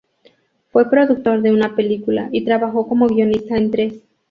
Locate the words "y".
2.31-2.43